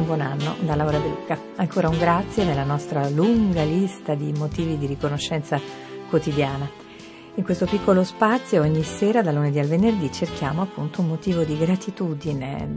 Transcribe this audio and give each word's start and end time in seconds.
buon 0.00 0.20
anno 0.20 0.56
da 0.60 0.74
Laura 0.74 0.98
De 0.98 1.08
Luca. 1.08 1.38
Ancora 1.56 1.88
un 1.88 1.98
grazie 1.98 2.44
nella 2.44 2.64
nostra 2.64 3.08
lunga 3.08 3.62
lista 3.62 4.14
di 4.14 4.32
motivi 4.32 4.76
di 4.76 4.86
riconoscenza 4.86 5.60
quotidiana. 6.08 6.68
In 7.36 7.44
questo 7.44 7.66
piccolo 7.66 8.04
spazio 8.04 8.62
ogni 8.62 8.82
sera 8.82 9.22
dal 9.22 9.34
lunedì 9.34 9.58
al 9.58 9.66
venerdì 9.66 10.10
cerchiamo 10.12 10.62
appunto 10.62 11.00
un 11.00 11.08
motivo 11.08 11.44
di 11.44 11.56
gratitudine, 11.56 12.68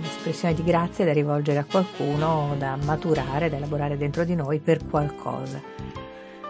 un'espressione 0.00 0.54
mm, 0.54 0.56
di 0.56 0.64
grazia 0.64 1.04
da 1.04 1.12
rivolgere 1.12 1.58
a 1.58 1.64
qualcuno, 1.64 2.54
da 2.58 2.76
maturare, 2.84 3.48
da 3.48 3.56
elaborare 3.56 3.96
dentro 3.96 4.24
di 4.24 4.34
noi 4.34 4.58
per 4.58 4.86
qualcosa. 4.86 6.05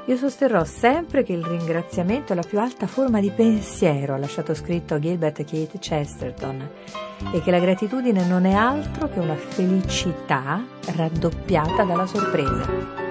Io 0.09 0.17
sosterrò 0.17 0.62
sempre 0.62 1.25
che 1.25 1.33
il 1.33 1.45
ringraziamento 1.45 2.33
è 2.33 2.37
la 2.37 2.43
più 2.43 2.61
alta 2.61 2.87
forma 2.87 3.19
di 3.19 3.31
pensiero, 3.31 4.15
ha 4.15 4.19
lasciato 4.19 4.55
scritto 4.55 5.01
Gilbert 5.01 5.45
Keith 5.45 5.79
Chesterton, 5.81 6.71
e 7.33 7.43
che 7.43 7.51
la 7.51 7.59
gratitudine 7.59 8.25
non 8.25 8.45
è 8.45 8.53
altro 8.53 9.09
che 9.09 9.19
una 9.19 9.34
felicità 9.34 10.65
raddoppiata 10.95 11.83
dalla 11.83 12.07
sorpresa. 12.07 13.06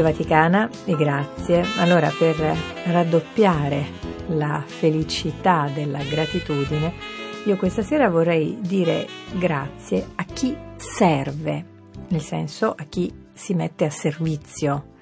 Radio 0.00 0.16
Vaticana 0.16 0.70
e 0.86 0.96
grazie. 0.96 1.62
Allora, 1.76 2.10
per 2.16 2.36
raddoppiare 2.86 3.84
la 4.28 4.62
felicità 4.64 5.68
della 5.74 6.02
gratitudine, 6.02 6.92
io 7.44 7.56
questa 7.56 7.82
sera 7.82 8.08
vorrei 8.08 8.56
dire 8.60 9.06
grazie 9.32 10.06
a 10.14 10.24
chi 10.24 10.56
serve, 10.76 11.64
nel 12.08 12.22
senso 12.22 12.70
a 12.70 12.84
chi 12.88 13.12
si 13.34 13.52
mette 13.52 13.84
a 13.84 13.90
servizio, 13.90 14.92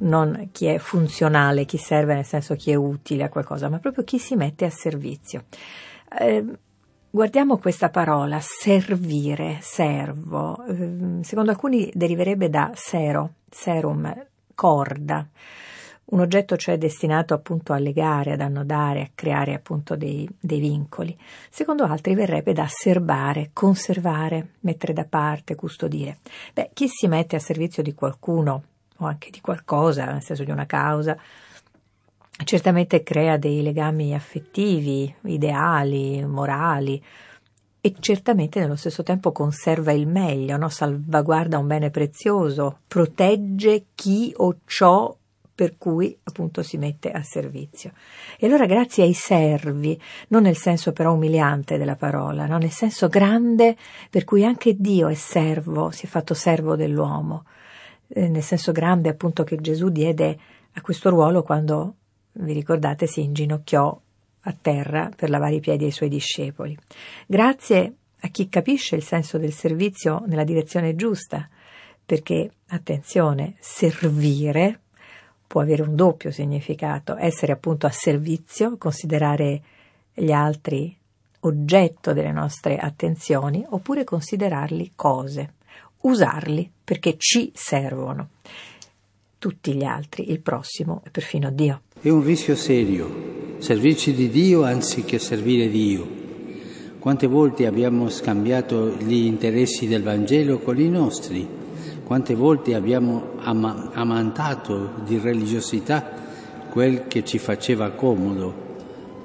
non 0.00 0.50
chi 0.52 0.66
è 0.66 0.76
funzionale, 0.76 1.64
chi 1.64 1.78
serve 1.78 2.14
nel 2.14 2.26
senso 2.26 2.56
chi 2.56 2.72
è 2.72 2.74
utile 2.74 3.24
a 3.24 3.28
qualcosa, 3.30 3.70
ma 3.70 3.78
proprio 3.78 4.04
chi 4.04 4.18
si 4.18 4.36
mette 4.36 4.66
a 4.66 4.70
servizio. 4.70 5.44
Eh, 6.18 6.44
Guardiamo 7.16 7.56
questa 7.56 7.88
parola, 7.88 8.40
servire, 8.42 9.56
servo. 9.62 10.62
Ehm, 10.66 11.22
secondo 11.22 11.50
alcuni 11.50 11.90
deriverebbe 11.94 12.50
da 12.50 12.72
sero, 12.74 13.36
serum, 13.48 14.26
corda. 14.54 15.26
Un 16.04 16.20
oggetto 16.20 16.58
cioè 16.58 16.76
destinato 16.76 17.32
appunto 17.32 17.72
a 17.72 17.78
legare, 17.78 18.34
ad 18.34 18.42
annodare, 18.42 19.00
a 19.00 19.10
creare 19.14 19.54
appunto 19.54 19.96
dei, 19.96 20.28
dei 20.38 20.60
vincoli. 20.60 21.16
Secondo 21.48 21.84
altri 21.84 22.14
verrebbe 22.14 22.52
da 22.52 22.66
serbare, 22.68 23.48
conservare, 23.54 24.48
mettere 24.60 24.92
da 24.92 25.06
parte, 25.06 25.54
custodire. 25.54 26.18
Beh, 26.52 26.68
chi 26.74 26.86
si 26.86 27.08
mette 27.08 27.36
a 27.36 27.40
servizio 27.40 27.82
di 27.82 27.94
qualcuno 27.94 28.62
o 28.98 29.06
anche 29.06 29.30
di 29.30 29.40
qualcosa, 29.40 30.04
nel 30.04 30.22
senso 30.22 30.44
di 30.44 30.50
una 30.50 30.66
causa, 30.66 31.16
certamente 32.44 33.02
crea 33.02 33.36
dei 33.36 33.62
legami 33.62 34.14
affettivi, 34.14 35.12
ideali, 35.22 36.24
morali 36.24 37.02
e 37.80 37.94
certamente 38.00 38.58
nello 38.58 38.76
stesso 38.76 39.02
tempo 39.02 39.32
conserva 39.32 39.92
il 39.92 40.06
meglio, 40.06 40.56
no? 40.56 40.68
salvaguarda 40.68 41.56
un 41.56 41.66
bene 41.66 41.90
prezioso, 41.90 42.80
protegge 42.88 43.86
chi 43.94 44.32
o 44.36 44.56
ciò 44.64 45.16
per 45.54 45.78
cui 45.78 46.16
appunto 46.24 46.62
si 46.62 46.76
mette 46.76 47.10
a 47.10 47.22
servizio. 47.22 47.92
E 48.38 48.46
allora 48.46 48.66
grazie 48.66 49.04
ai 49.04 49.14
servi, 49.14 49.98
non 50.28 50.42
nel 50.42 50.56
senso 50.56 50.92
però 50.92 51.14
umiliante 51.14 51.78
della 51.78 51.96
parola, 51.96 52.46
no? 52.46 52.58
nel 52.58 52.72
senso 52.72 53.08
grande 53.08 53.76
per 54.10 54.24
cui 54.24 54.44
anche 54.44 54.74
Dio 54.76 55.08
è 55.08 55.14
servo, 55.14 55.90
si 55.90 56.04
è 56.04 56.08
fatto 56.08 56.34
servo 56.34 56.76
dell'uomo, 56.76 57.44
eh, 58.08 58.28
nel 58.28 58.42
senso 58.42 58.72
grande 58.72 59.08
appunto 59.08 59.44
che 59.44 59.56
Gesù 59.56 59.88
diede 59.88 60.38
a 60.74 60.80
questo 60.82 61.08
ruolo 61.08 61.42
quando 61.42 61.94
vi 62.38 62.52
ricordate, 62.52 63.06
si 63.06 63.22
inginocchiò 63.22 64.00
a 64.40 64.56
terra 64.60 65.10
per 65.14 65.30
lavare 65.30 65.56
i 65.56 65.60
piedi 65.60 65.84
ai 65.84 65.90
suoi 65.90 66.08
discepoli. 66.08 66.76
Grazie 67.26 67.94
a 68.20 68.28
chi 68.28 68.48
capisce 68.48 68.96
il 68.96 69.02
senso 69.02 69.38
del 69.38 69.52
servizio 69.52 70.22
nella 70.26 70.44
direzione 70.44 70.94
giusta, 70.94 71.48
perché, 72.04 72.50
attenzione, 72.68 73.54
servire 73.58 74.80
può 75.46 75.60
avere 75.60 75.82
un 75.82 75.94
doppio 75.94 76.30
significato, 76.30 77.16
essere 77.16 77.52
appunto 77.52 77.86
a 77.86 77.90
servizio, 77.90 78.76
considerare 78.76 79.62
gli 80.12 80.32
altri 80.32 80.96
oggetto 81.40 82.12
delle 82.12 82.32
nostre 82.32 82.76
attenzioni, 82.76 83.64
oppure 83.68 84.04
considerarli 84.04 84.92
cose, 84.96 85.54
usarli 86.02 86.70
perché 86.82 87.16
ci 87.18 87.52
servono. 87.54 88.30
Tutti 89.38 89.74
gli 89.74 89.84
altri, 89.84 90.30
il 90.30 90.40
prossimo 90.40 91.02
e 91.04 91.10
perfino 91.10 91.50
Dio. 91.50 91.82
È 91.98 92.10
un 92.10 92.22
rischio 92.22 92.54
serio, 92.54 93.56
servirci 93.56 94.12
di 94.12 94.28
Dio 94.28 94.64
anziché 94.64 95.18
servire 95.18 95.70
Dio. 95.70 96.06
Quante 96.98 97.26
volte 97.26 97.66
abbiamo 97.66 98.10
scambiato 98.10 98.94
gli 98.98 99.24
interessi 99.24 99.88
del 99.88 100.02
Vangelo 100.02 100.58
con 100.58 100.78
i 100.78 100.90
nostri? 100.90 101.48
Quante 102.04 102.34
volte 102.34 102.74
abbiamo 102.74 103.30
am- 103.38 103.90
amantato 103.94 104.90
di 105.06 105.18
religiosità 105.18 106.12
quel 106.70 107.06
che 107.08 107.24
ci 107.24 107.38
faceva 107.38 107.90
comodo? 107.92 108.54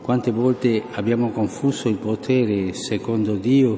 Quante 0.02 0.32
volte 0.32 0.82
abbiamo 0.94 1.30
confuso 1.32 1.90
il 1.90 1.98
potere 1.98 2.74
secondo 2.74 3.36
Dio, 3.36 3.78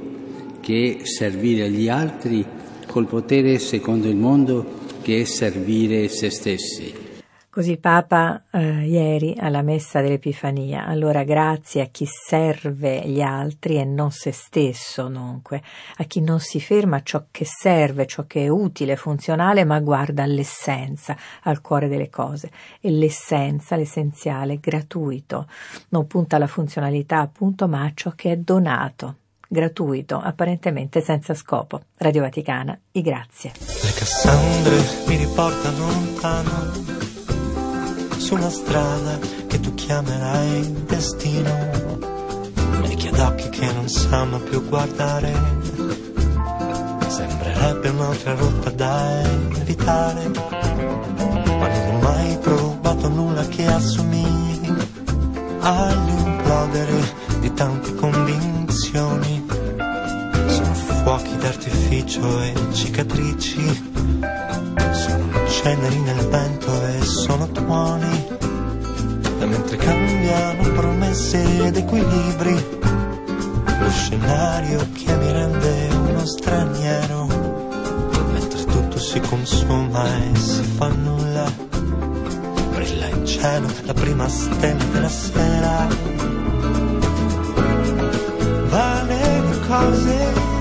che 0.60 1.00
è 1.02 1.06
servire 1.06 1.68
gli 1.72 1.90
altri, 1.90 2.46
col 2.86 3.08
potere 3.08 3.58
secondo 3.58 4.08
il 4.08 4.18
mondo, 4.18 4.66
che 5.02 5.22
è 5.22 5.24
servire 5.24 6.08
se 6.10 6.30
stessi? 6.30 7.03
Così 7.54 7.78
Papa 7.78 8.46
eh, 8.50 8.88
ieri 8.88 9.36
alla 9.38 9.62
messa 9.62 10.02
dell'Epifania, 10.02 10.88
allora 10.88 11.24
grazie 11.24 11.84
a 11.84 11.86
chi 11.86 12.08
serve 12.08 13.08
gli 13.08 13.22
altri 13.22 13.78
e 13.78 13.86
non 13.86 14.10
se 14.10 14.32
stesso, 14.32 15.08
dunque, 15.08 15.62
a 15.98 16.04
chi 16.06 16.20
non 16.20 16.40
si 16.40 16.60
ferma 16.60 16.96
a 16.96 17.04
ciò 17.04 17.26
che 17.30 17.46
serve, 17.46 18.08
ciò 18.08 18.24
che 18.26 18.46
è 18.46 18.48
utile, 18.48 18.96
funzionale, 18.96 19.66
ma 19.66 19.80
guarda 19.82 20.24
all'essenza, 20.24 21.16
al 21.44 21.62
cuore 21.62 21.88
delle 21.88 22.10
cose. 22.10 22.50
E 22.82 22.90
l'essenza, 22.90 23.76
l'essenziale, 23.76 24.60
gratuito, 24.60 25.48
non 25.90 26.08
punta 26.08 26.38
alla 26.38 26.48
funzionalità 26.48 27.20
appunto, 27.20 27.68
ma 27.68 27.84
a 27.84 27.92
ciò 27.94 28.14
che 28.16 28.32
è 28.32 28.38
donato, 28.38 29.18
gratuito, 29.48 30.18
apparentemente 30.18 31.02
senza 31.02 31.36
scopo. 31.36 31.84
Radio 31.98 32.24
Vaticana, 32.24 32.76
i 32.94 33.02
grazie. 33.04 33.52
Le 33.60 33.94
Cassandre 33.94 35.06
mi 35.06 35.18
riportano 35.18 35.78
lontano 35.86 37.13
una 38.34 38.50
strada 38.50 39.20
che 39.48 39.60
tu 39.60 39.74
chiamerai 39.76 40.86
destino. 40.88 41.52
Vecchia 42.82 43.12
d'occhi 43.12 43.50
che 43.50 43.72
non 43.72 43.88
sanno 43.88 44.40
più 44.40 44.68
guardare. 44.68 45.32
Sembrerebbe 47.08 47.90
un'altra 47.90 48.34
rotta 48.34 48.70
da 48.72 49.22
evitare. 49.60 50.30
Ma 50.30 51.68
non 51.68 51.96
ho 51.96 52.00
mai 52.02 52.38
provato 52.40 53.08
nulla 53.08 53.46
che 53.48 53.68
assomigli 53.68 54.74
all'implodere 55.60 57.14
di 57.40 57.54
tante 57.54 57.94
convinzioni. 57.94 59.46
Sono 60.48 60.74
fuochi 60.74 61.38
d'artificio 61.38 62.42
e 62.42 62.54
cicatrici. 62.72 63.92
Sono 64.92 65.48
ceneri 65.48 66.00
nel 66.00 66.28
vento 66.30 66.86
e 66.88 67.02
sono 67.04 67.48
tuoni 67.52 68.23
mentre 69.46 69.78
cambiano 69.78 70.62
promesse 70.72 71.66
ed 71.66 71.78
equilibri, 71.78 72.54
lo 73.80 73.90
scenario 73.90 74.88
che 74.94 75.16
mi 75.16 75.32
rende 75.32 75.90
uno 76.08 76.26
straniero, 76.26 77.26
mentre 78.32 78.64
tutto 78.66 78.98
si 78.98 79.20
consuma 79.20 80.06
e 80.06 80.36
si 80.38 80.64
fa 80.64 80.88
nulla, 80.88 81.52
brilla 82.72 83.08
in 83.08 83.26
cielo 83.26 83.68
la 83.84 83.94
prima 83.94 84.28
stella 84.28 84.84
della 84.92 85.10
sera, 85.10 85.88
vale 88.70 89.42
le 89.42 89.60
cose 89.68 90.53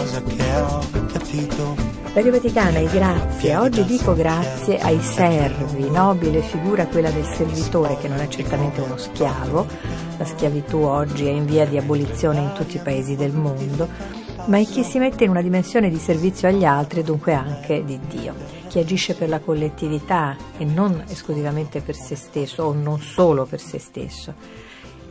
cosa 0.00 0.22
che 0.22 0.54
ho 0.54 0.78
capito. 1.12 1.76
Radio 2.14 2.32
Vaticana 2.32 2.78
e 2.78 2.86
grazie. 2.86 3.56
Oggi 3.56 3.84
dico 3.84 4.14
grazie 4.14 4.78
ai 4.78 4.98
servi, 5.00 5.90
nobile 5.90 6.40
figura 6.40 6.86
quella 6.86 7.10
del 7.10 7.26
servitore 7.26 7.98
che 7.98 8.08
non 8.08 8.18
è 8.18 8.26
certamente 8.28 8.80
uno 8.80 8.96
schiavo. 8.96 9.66
La 10.16 10.24
schiavitù 10.24 10.78
oggi 10.78 11.26
è 11.26 11.30
in 11.30 11.44
via 11.44 11.66
di 11.66 11.76
abolizione 11.76 12.40
in 12.40 12.52
tutti 12.54 12.76
i 12.76 12.80
paesi 12.82 13.14
del 13.14 13.32
mondo, 13.32 13.88
ma 14.46 14.58
è 14.58 14.64
chi 14.64 14.82
si 14.84 14.98
mette 14.98 15.24
in 15.24 15.30
una 15.30 15.42
dimensione 15.42 15.90
di 15.90 15.98
servizio 15.98 16.48
agli 16.48 16.64
altri 16.64 17.00
e 17.00 17.04
dunque 17.04 17.34
anche 17.34 17.84
di 17.84 18.00
Dio. 18.08 18.34
Chi 18.68 18.78
agisce 18.78 19.14
per 19.14 19.28
la 19.28 19.40
collettività 19.40 20.34
e 20.56 20.64
non 20.64 21.04
esclusivamente 21.08 21.82
per 21.82 21.94
se 21.94 22.16
stesso 22.16 22.62
o 22.62 22.72
non 22.72 23.00
solo 23.00 23.44
per 23.44 23.60
se 23.60 23.78
stesso. 23.78 24.34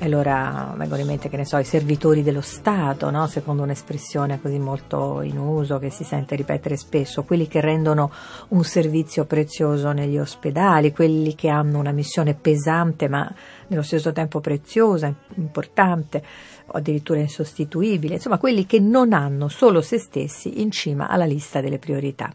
E 0.02 0.06
allora 0.06 0.74
vengono 0.78 1.02
in 1.02 1.08
mente, 1.08 1.28
che 1.28 1.36
ne 1.36 1.44
so, 1.44 1.58
i 1.58 1.66
servitori 1.66 2.24
dello 2.24 2.40
Stato, 2.40 3.10
no? 3.10 3.28
secondo 3.28 3.64
un'espressione 3.64 4.40
così 4.40 4.58
molto 4.58 5.20
in 5.22 5.38
uso 5.38 5.78
che 5.78 5.90
si 5.90 6.06
sente 6.06 6.38
ripetere 6.38 6.78
spesso, 6.78 7.26
quelli 7.26 7.50
che 7.50 7.60
rendono 7.60 8.10
un 8.50 8.64
servizio 8.64 9.26
prezioso 9.26 9.92
negli 9.92 10.18
ospedali, 10.18 10.94
quelli 10.94 11.36
che 11.36 11.50
hanno 11.50 11.80
una 11.80 11.92
missione 11.92 12.34
pesante 12.34 13.10
ma 13.10 13.30
nello 13.68 13.82
stesso 13.82 14.14
tempo 14.14 14.40
preziosa, 14.40 15.14
importante 15.36 16.24
o 16.68 16.78
addirittura 16.78 17.20
insostituibile, 17.20 18.14
insomma 18.14 18.38
quelli 18.38 18.66
che 18.66 18.80
non 18.80 19.12
hanno 19.12 19.50
solo 19.50 19.82
se 19.82 19.98
stessi 19.98 20.62
in 20.62 20.72
cima 20.72 21.10
alla 21.10 21.26
lista 21.26 21.60
delle 21.60 21.78
priorità. 21.78 22.34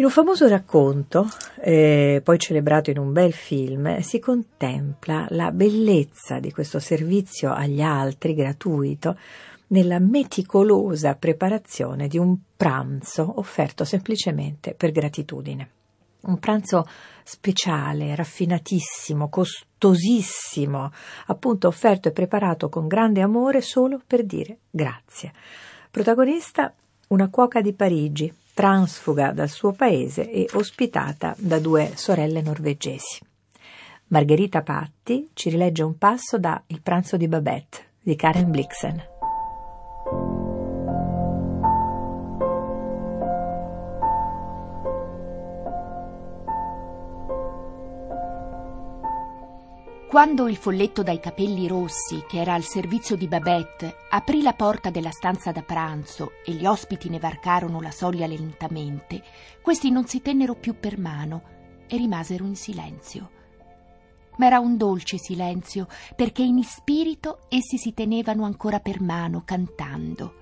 In 0.00 0.06
un 0.06 0.12
famoso 0.12 0.48
racconto, 0.48 1.28
eh, 1.60 2.22
poi 2.24 2.38
celebrato 2.38 2.88
in 2.88 2.96
un 2.96 3.12
bel 3.12 3.34
film, 3.34 3.98
si 3.98 4.18
contempla 4.18 5.26
la 5.28 5.52
bellezza 5.52 6.40
di 6.40 6.50
questo 6.52 6.78
servizio 6.78 7.52
agli 7.52 7.82
altri 7.82 8.32
gratuito 8.32 9.18
nella 9.66 9.98
meticolosa 9.98 11.16
preparazione 11.16 12.08
di 12.08 12.16
un 12.16 12.34
pranzo 12.56 13.30
offerto 13.40 13.84
semplicemente 13.84 14.72
per 14.72 14.90
gratitudine. 14.90 15.70
Un 16.22 16.38
pranzo 16.38 16.86
speciale, 17.22 18.14
raffinatissimo, 18.14 19.28
costosissimo, 19.28 20.90
appunto 21.26 21.68
offerto 21.68 22.08
e 22.08 22.12
preparato 22.12 22.70
con 22.70 22.86
grande 22.86 23.20
amore 23.20 23.60
solo 23.60 24.00
per 24.06 24.24
dire 24.24 24.60
grazie. 24.70 25.30
Protagonista 25.90 26.72
una 27.08 27.28
cuoca 27.28 27.60
di 27.60 27.74
Parigi, 27.74 28.32
transfuga 28.54 29.32
dal 29.32 29.48
suo 29.48 29.72
paese 29.72 30.30
e 30.30 30.48
ospitata 30.52 31.34
da 31.38 31.58
due 31.58 31.92
sorelle 31.94 32.42
norvegesi. 32.42 33.20
Margherita 34.08 34.62
Patti 34.62 35.30
ci 35.34 35.50
rilegge 35.50 35.82
un 35.82 35.96
passo 35.96 36.38
da 36.38 36.62
Il 36.66 36.80
pranzo 36.82 37.16
di 37.16 37.28
Babette 37.28 37.88
di 38.02 38.16
Karen 38.16 38.50
Blixen. 38.50 39.19
Quando 50.10 50.48
il 50.48 50.56
folletto 50.56 51.04
dai 51.04 51.20
capelli 51.20 51.68
rossi, 51.68 52.24
che 52.26 52.40
era 52.40 52.54
al 52.54 52.64
servizio 52.64 53.14
di 53.14 53.28
Babette, 53.28 53.94
aprì 54.10 54.42
la 54.42 54.54
porta 54.54 54.90
della 54.90 55.12
stanza 55.12 55.52
da 55.52 55.62
pranzo 55.62 56.32
e 56.44 56.50
gli 56.50 56.66
ospiti 56.66 57.08
ne 57.08 57.20
varcarono 57.20 57.80
la 57.80 57.92
soglia 57.92 58.26
lentamente, 58.26 59.22
questi 59.62 59.88
non 59.88 60.08
si 60.08 60.20
tennero 60.20 60.56
più 60.56 60.74
per 60.80 60.98
mano 60.98 61.42
e 61.86 61.96
rimasero 61.96 62.44
in 62.44 62.56
silenzio. 62.56 63.30
Ma 64.38 64.46
era 64.46 64.58
un 64.58 64.76
dolce 64.76 65.16
silenzio, 65.16 65.86
perché 66.16 66.42
in 66.42 66.60
spirito 66.64 67.42
essi 67.48 67.78
si 67.78 67.94
tenevano 67.94 68.44
ancora 68.44 68.80
per 68.80 69.00
mano, 69.00 69.44
cantando. 69.44 70.34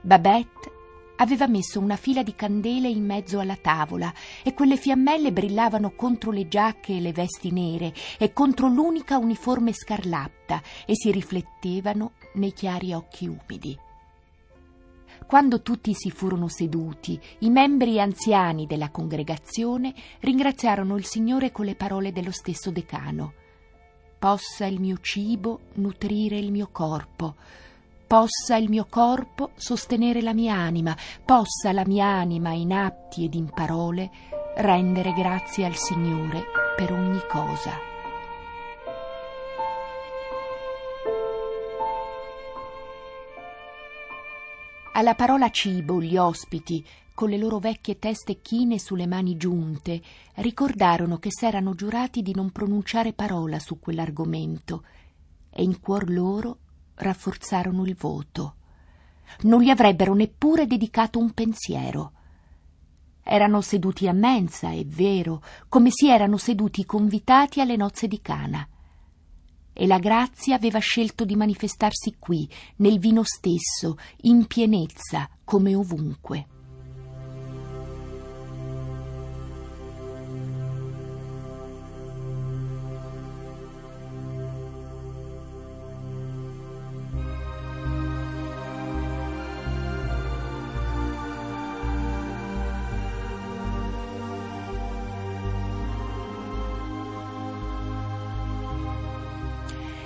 Babette 0.00 0.78
aveva 1.20 1.46
messo 1.46 1.80
una 1.80 1.96
fila 1.96 2.22
di 2.22 2.34
candele 2.34 2.88
in 2.88 3.04
mezzo 3.04 3.38
alla 3.38 3.56
tavola 3.56 4.12
e 4.42 4.52
quelle 4.54 4.76
fiammelle 4.76 5.32
brillavano 5.32 5.92
contro 5.92 6.30
le 6.30 6.48
giacche 6.48 6.96
e 6.96 7.00
le 7.00 7.12
vesti 7.12 7.52
nere 7.52 7.94
e 8.18 8.32
contro 8.32 8.68
l'unica 8.68 9.18
uniforme 9.18 9.72
scarlatta 9.72 10.62
e 10.84 10.94
si 10.94 11.10
riflettevano 11.10 12.12
nei 12.34 12.52
chiari 12.52 12.92
occhi 12.92 13.26
umidi. 13.26 13.78
Quando 15.26 15.62
tutti 15.62 15.94
si 15.94 16.10
furono 16.10 16.48
seduti, 16.48 17.20
i 17.40 17.50
membri 17.50 18.00
anziani 18.00 18.66
della 18.66 18.90
congregazione 18.90 19.94
ringraziarono 20.20 20.96
il 20.96 21.04
Signore 21.04 21.52
con 21.52 21.66
le 21.66 21.76
parole 21.76 22.10
dello 22.10 22.32
stesso 22.32 22.72
decano. 22.72 23.34
Possa 24.18 24.66
il 24.66 24.80
mio 24.80 24.98
cibo 25.00 25.60
nutrire 25.74 26.36
il 26.36 26.50
mio 26.50 26.68
corpo, 26.72 27.36
possa 28.10 28.56
il 28.56 28.68
mio 28.68 28.88
corpo 28.90 29.52
sostenere 29.54 30.20
la 30.20 30.34
mia 30.34 30.56
anima, 30.56 30.96
possa 31.24 31.70
la 31.70 31.86
mia 31.86 32.06
anima 32.06 32.50
in 32.50 32.72
atti 32.72 33.22
ed 33.22 33.34
in 33.34 33.48
parole 33.48 34.10
rendere 34.56 35.12
grazie 35.12 35.64
al 35.64 35.76
Signore 35.76 36.42
per 36.74 36.90
ogni 36.92 37.20
cosa. 37.30 37.70
Alla 44.94 45.14
parola 45.14 45.48
cibo 45.50 46.02
gli 46.02 46.16
ospiti, 46.16 46.84
con 47.14 47.28
le 47.28 47.38
loro 47.38 47.60
vecchie 47.60 48.00
teste 48.00 48.40
chine 48.40 48.80
sulle 48.80 49.06
mani 49.06 49.36
giunte, 49.36 50.02
ricordarono 50.34 51.18
che 51.18 51.30
s'erano 51.30 51.76
giurati 51.76 52.22
di 52.22 52.34
non 52.34 52.50
pronunciare 52.50 53.12
parola 53.12 53.60
su 53.60 53.78
quell'argomento 53.78 54.82
e 55.48 55.62
in 55.62 55.78
cuor 55.78 56.10
loro 56.10 56.58
rafforzarono 57.00 57.84
il 57.84 57.96
voto. 57.96 58.54
Non 59.42 59.60
gli 59.60 59.70
avrebbero 59.70 60.14
neppure 60.14 60.66
dedicato 60.66 61.18
un 61.18 61.32
pensiero. 61.32 62.12
Erano 63.22 63.60
seduti 63.60 64.08
a 64.08 64.12
mensa, 64.12 64.70
è 64.70 64.84
vero, 64.84 65.42
come 65.68 65.90
si 65.90 66.08
erano 66.08 66.36
seduti 66.36 66.84
convitati 66.84 67.60
alle 67.60 67.76
nozze 67.76 68.08
di 68.08 68.20
Cana. 68.20 68.66
E 69.72 69.86
la 69.86 69.98
grazia 69.98 70.56
aveva 70.56 70.78
scelto 70.78 71.24
di 71.24 71.36
manifestarsi 71.36 72.16
qui, 72.18 72.48
nel 72.76 72.98
vino 72.98 73.22
stesso, 73.24 73.96
in 74.22 74.46
pienezza, 74.46 75.28
come 75.44 75.74
ovunque. 75.74 76.46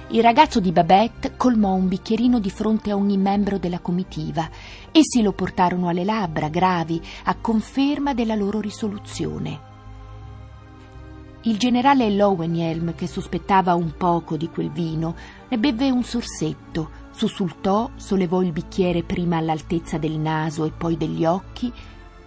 Il 0.09 0.23
ragazzo 0.23 0.61
di 0.61 0.71
Babette 0.71 1.35
colmò 1.37 1.73
un 1.73 1.89
bicchierino 1.89 2.39
di 2.39 2.51
fronte 2.51 2.91
a 2.91 2.97
ogni 2.97 3.17
membro 3.17 3.59
della 3.59 3.81
comitiva. 3.81 4.49
Essi 4.93 5.23
lo 5.23 5.33
portarono 5.33 5.89
alle 5.89 6.05
labbra, 6.05 6.49
gravi, 6.49 7.01
a 7.25 7.35
conferma 7.37 8.13
della 8.13 8.35
loro 8.35 8.61
risoluzione. 8.61 9.73
Il 11.43 11.59
generale 11.59 12.11
Lowenhelm, 12.11 12.95
che 12.95 13.07
sospettava 13.07 13.75
un 13.75 13.97
poco 13.97 14.37
di 14.37 14.49
quel 14.49 14.71
vino, 14.71 15.15
ne 15.49 15.59
bevve 15.59 15.91
un 15.91 16.03
sorsetto, 16.03 16.91
sussultò, 17.11 17.91
sollevò 17.97 18.43
il 18.43 18.53
bicchiere 18.53 19.03
prima 19.03 19.39
all'altezza 19.39 19.99
del 19.99 20.19
naso 20.19 20.65
e 20.65 20.71
poi 20.71 20.97
degli 20.97 21.25
occhi 21.25 21.73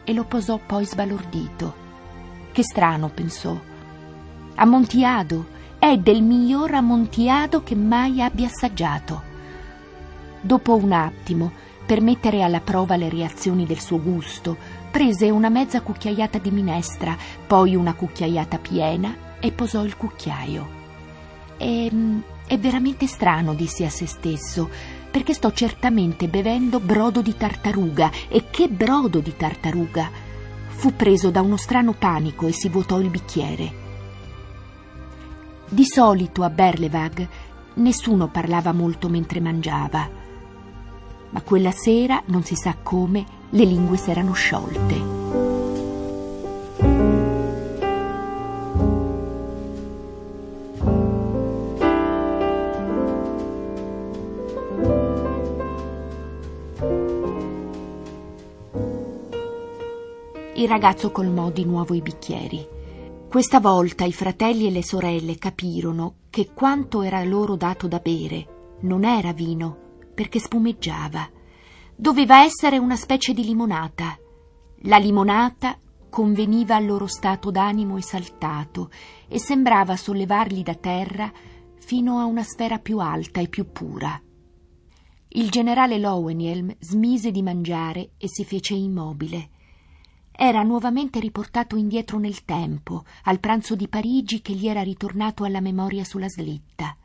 e 0.03 0.13
lo 0.13 0.24
posò 0.24 0.60
poi 0.63 0.86
sbalordito. 0.86 1.86
Che 2.51 2.63
strano, 2.63 3.10
pensò. 3.10 3.55
Ammontiado, 4.55 5.55
è 5.79 5.98
del 5.98 6.22
miglior 6.22 6.74
ammontiado 6.74 7.63
che 7.63 7.75
mai 7.75 8.22
abbia 8.22 8.48
assaggiato. 8.48 9.22
Dopo 10.41 10.75
un 10.75 10.91
attimo, 10.91 11.51
per 11.86 12.01
mettere 12.01 12.41
alla 12.41 12.60
prova 12.60 12.96
le 12.96 13.10
reazioni 13.10 13.65
del 13.65 13.79
suo 13.79 14.01
gusto, 14.01 14.57
prese 14.91 15.29
una 15.29 15.50
mezza 15.50 15.81
cucchiaiata 15.81 16.38
di 16.39 16.51
minestra, 16.51 17.15
poi 17.46 17.75
una 17.75 17.93
cucchiaiata 17.93 18.57
piena 18.57 19.15
e 19.39 19.51
posò 19.51 19.84
il 19.84 19.96
cucchiaio. 19.96 20.75
E, 21.57 21.86
ehm, 21.86 22.24
è 22.48 22.57
veramente 22.57 23.07
strano, 23.07 23.53
disse 23.53 23.86
a 23.86 23.89
se 23.89 24.05
stesso, 24.05 24.69
perché 25.10 25.34
sto 25.34 25.51
certamente 25.51 26.27
bevendo 26.27 26.79
brodo 26.79 27.22
di 27.22 27.36
tartaruga. 27.36 28.12
E 28.27 28.46
che 28.50 28.67
brodo 28.67 29.19
di 29.19 29.36
tartaruga! 29.36 30.10
Fu 30.67 30.96
preso 30.96 31.31
da 31.31 31.41
uno 31.41 31.57
strano 31.57 31.93
panico 31.93 32.48
e 32.48 32.51
si 32.51 32.69
vuotò 32.69 33.00
il 33.00 33.10
bicchiere. 33.10 33.87
Di 35.69 35.83
solito 35.86 36.43
a 36.43 36.50
Berlevag 36.50 37.27
nessuno 37.75 38.29
parlava 38.29 38.71
molto 38.71 39.09
mentre 39.09 39.41
mangiava, 39.41 40.09
ma 41.29 41.41
quella 41.41 41.71
sera, 41.71 42.24
non 42.27 42.41
si 42.43 42.55
sa 42.55 42.75
come, 42.81 43.25
le 43.50 43.65
lingue 43.65 43.97
si 43.97 44.09
erano 44.09 44.31
sciolte. 44.31 44.95
Il 60.55 60.67
ragazzo 60.67 61.12
colmò 61.12 61.51
di 61.51 61.65
nuovo 61.65 61.93
i 61.93 62.01
bicchieri. 62.01 62.76
Questa 63.29 63.60
volta 63.60 64.05
i 64.05 64.13
fratelli 64.13 64.67
e 64.67 64.72
le 64.72 64.81
sorelle 64.81 65.38
capirono 65.38 66.15
che 66.29 66.53
quanto 66.53 67.01
era 67.01 67.22
loro 67.25 67.57
dato 67.57 67.89
da 67.89 68.00
bere 68.00 68.77
non 68.81 69.03
era 69.03 69.34
vino, 69.34 70.05
perché 70.15 70.39
spumeggiava. 70.39 71.29
Doveva 71.93 72.43
essere 72.43 72.77
una 72.77 72.96
specie 72.96 73.34
di 73.34 73.43
limonata. 73.43 74.17
La 74.84 74.98
limonata 74.98 75.77
conveniva 76.10 76.77
al 76.77 76.86
loro 76.86 77.05
stato 77.05 77.51
d'animo 77.51 77.98
esaltato 77.98 78.89
e 79.27 79.39
sembrava 79.39 79.98
sollevarli 79.98 80.63
da 80.63 80.75
terra 80.75 81.29
fino 81.75 82.19
a 82.19 82.25
una 82.25 82.43
sfera 82.43 82.79
più 82.79 83.00
alta 83.00 83.41
e 83.41 83.50
più 83.50 83.69
pura. 83.69 84.19
Il 85.27 85.50
generale 85.50 86.00
Lowenhelm 86.00 86.74
smise 86.79 87.31
di 87.31 87.41
mangiare 87.41 88.12
e 88.17 88.29
si 88.29 88.46
fece 88.46 88.74
immobile. 88.74 89.50
Era 90.39 90.62
nuovamente 90.62 91.20
riportato 91.20 91.77
indietro 91.77 92.20
nel 92.20 92.46
tempo, 92.46 93.06
al 93.24 93.39
pranzo 93.39 93.75
di 93.75 93.88
Parigi 93.88 94.39
che 94.44 94.53
gli 94.53 94.67
era 94.67 94.84
ritornato 94.84 95.44
alla 95.46 95.62
memoria 95.62 96.03
sulla 96.03 96.29
slitta. 96.29 96.96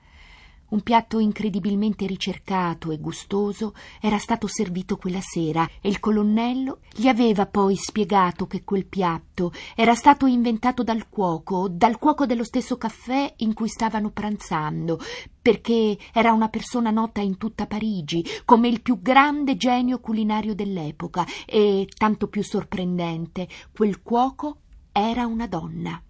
Un 0.72 0.80
piatto 0.80 1.18
incredibilmente 1.18 2.06
ricercato 2.06 2.92
e 2.92 2.98
gustoso 2.98 3.74
era 4.00 4.16
stato 4.16 4.46
servito 4.46 4.96
quella 4.96 5.20
sera 5.20 5.68
e 5.82 5.90
il 5.90 6.00
colonnello 6.00 6.78
gli 6.94 7.08
aveva 7.08 7.44
poi 7.44 7.76
spiegato 7.76 8.46
che 8.46 8.64
quel 8.64 8.86
piatto 8.86 9.52
era 9.76 9.94
stato 9.94 10.24
inventato 10.24 10.82
dal 10.82 11.10
cuoco, 11.10 11.68
dal 11.68 11.98
cuoco 11.98 12.24
dello 12.24 12.42
stesso 12.42 12.78
caffè 12.78 13.34
in 13.38 13.52
cui 13.52 13.68
stavano 13.68 14.12
pranzando, 14.12 14.98
perché 15.42 15.98
era 16.10 16.32
una 16.32 16.48
persona 16.48 16.90
nota 16.90 17.20
in 17.20 17.36
tutta 17.36 17.66
Parigi 17.66 18.24
come 18.46 18.68
il 18.68 18.80
più 18.80 19.02
grande 19.02 19.58
genio 19.58 20.00
culinario 20.00 20.54
dell'epoca 20.54 21.26
e, 21.44 21.86
tanto 21.94 22.28
più 22.28 22.42
sorprendente, 22.42 23.46
quel 23.76 24.00
cuoco 24.00 24.60
era 24.90 25.26
una 25.26 25.46
donna. 25.46 26.02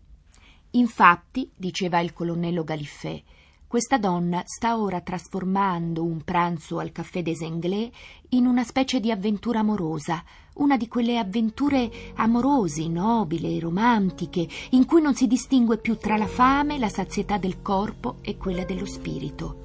Infatti, 0.74 1.50
diceva 1.56 1.98
il 1.98 2.12
colonnello 2.12 2.62
Galiffet, 2.62 3.24
questa 3.72 3.96
donna 3.96 4.42
sta 4.44 4.78
ora 4.78 5.00
trasformando 5.00 6.04
un 6.04 6.20
pranzo 6.20 6.78
al 6.78 6.92
caffè 6.92 7.22
des 7.22 7.40
Anglais 7.40 7.90
in 8.32 8.44
una 8.44 8.64
specie 8.64 9.00
di 9.00 9.10
avventura 9.10 9.60
amorosa, 9.60 10.22
una 10.56 10.76
di 10.76 10.88
quelle 10.88 11.16
avventure 11.16 11.90
amorose, 12.16 12.86
nobili, 12.86 13.58
romantiche, 13.58 14.46
in 14.72 14.84
cui 14.84 15.00
non 15.00 15.14
si 15.14 15.26
distingue 15.26 15.78
più 15.78 15.96
tra 15.96 16.18
la 16.18 16.26
fame, 16.26 16.76
la 16.76 16.90
sazietà 16.90 17.38
del 17.38 17.62
corpo 17.62 18.16
e 18.20 18.36
quella 18.36 18.64
dello 18.64 18.84
spirito. 18.84 19.56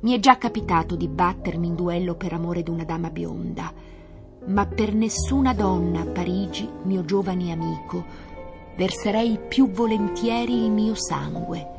Mi 0.00 0.12
è 0.14 0.18
già 0.18 0.36
capitato 0.36 0.96
di 0.96 1.06
battermi 1.06 1.68
in 1.68 1.76
duello 1.76 2.16
per 2.16 2.32
amore 2.32 2.64
d'una 2.64 2.82
dama 2.82 3.10
bionda, 3.10 3.72
ma 4.46 4.66
per 4.66 4.92
nessuna 4.92 5.54
donna 5.54 6.00
a 6.00 6.06
Parigi, 6.06 6.68
mio 6.82 7.04
giovane 7.04 7.52
amico, 7.52 8.04
verserei 8.76 9.38
più 9.38 9.70
volentieri 9.70 10.64
il 10.64 10.72
mio 10.72 10.96
sangue. 10.96 11.73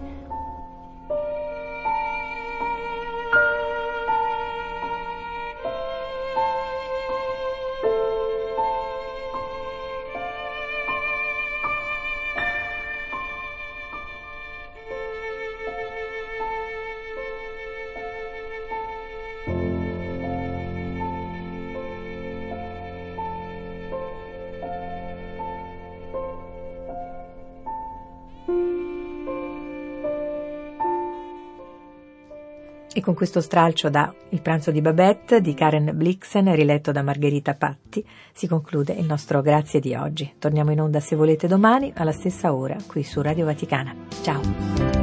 E 32.98 33.02
con 33.02 33.14
questo 33.14 33.42
stralcio 33.42 33.90
da 33.90 34.16
Il 34.30 34.40
pranzo 34.40 34.72
di 34.72 34.80
Babette 34.80 35.42
di 35.42 35.54
Karen 35.54 35.92
Blixen, 35.94 36.56
riletto 36.56 36.94
da 36.94 37.04
Margherita 37.04 37.54
Patti, 37.54 38.02
si 38.32 38.48
conclude 38.48 38.94
il 38.94 39.06
nostro 39.06 39.42
Grazie 39.42 39.82
di 39.82 39.94
oggi. 39.96 40.36
Torniamo 40.40 40.72
in 40.72 40.80
onda 40.80 41.02
se 41.02 41.18
volete 41.18 41.46
domani 41.46 41.92
alla 41.94 42.14
stessa 42.14 42.54
ora 42.54 42.78
qui 42.88 43.04
su 43.04 43.22
Radio 43.22 43.44
Vaticana. 43.44 43.94
Ciao! 44.22 44.95